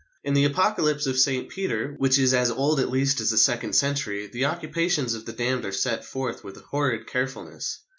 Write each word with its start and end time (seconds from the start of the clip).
In 0.23 0.33
The 0.33 0.45
Apocalypse 0.45 1.05
of 1.05 1.19
St 1.19 1.47
Peter, 1.47 1.93
which 1.99 2.17
is 2.17 2.33
as 2.33 2.49
old 2.49 2.79
at 2.79 2.89
least 2.89 3.21
as 3.21 3.29
the 3.29 3.37
second 3.37 3.73
century, 3.73 4.25
the 4.25 4.45
occupations 4.45 5.13
of 5.13 5.27
the 5.27 5.31
damned 5.31 5.63
are 5.63 5.71
set 5.71 6.03
forth 6.03 6.43
with 6.43 6.57
a 6.57 6.61
horrid 6.61 7.05
carefulness. 7.05 7.81